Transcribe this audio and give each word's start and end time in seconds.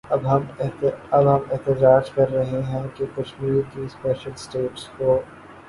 اب 0.05 0.25
ہم 0.27 0.45
احتجاج 1.51 2.09
کر 2.09 2.31
رہے 2.31 2.61
ہیں 2.63 2.83
کہ 2.95 3.05
کشمیر 3.15 3.61
کے 3.73 3.87
سپیشل 3.87 4.35
سٹیٹس 4.37 4.87
کو 4.97 5.19